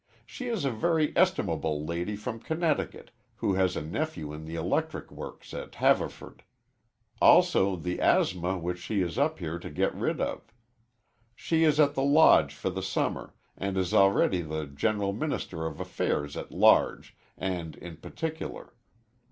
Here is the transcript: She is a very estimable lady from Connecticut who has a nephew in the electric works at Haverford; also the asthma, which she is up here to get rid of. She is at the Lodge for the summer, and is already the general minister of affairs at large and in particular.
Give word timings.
She 0.25 0.47
is 0.47 0.65
a 0.65 0.71
very 0.71 1.13
estimable 1.15 1.85
lady 1.85 2.15
from 2.15 2.39
Connecticut 2.39 3.11
who 3.35 3.53
has 3.53 3.75
a 3.77 3.83
nephew 3.83 4.33
in 4.33 4.45
the 4.45 4.55
electric 4.55 5.11
works 5.11 5.53
at 5.53 5.75
Haverford; 5.75 6.41
also 7.21 7.75
the 7.75 8.01
asthma, 8.01 8.57
which 8.57 8.79
she 8.79 9.01
is 9.03 9.19
up 9.19 9.37
here 9.37 9.59
to 9.59 9.69
get 9.69 9.93
rid 9.93 10.19
of. 10.19 10.51
She 11.35 11.63
is 11.63 11.79
at 11.79 11.93
the 11.93 12.01
Lodge 12.01 12.55
for 12.55 12.71
the 12.71 12.81
summer, 12.81 13.35
and 13.55 13.77
is 13.77 13.93
already 13.93 14.41
the 14.41 14.65
general 14.65 15.13
minister 15.13 15.67
of 15.67 15.79
affairs 15.79 16.35
at 16.35 16.51
large 16.51 17.15
and 17.37 17.75
in 17.75 17.97
particular. 17.97 18.73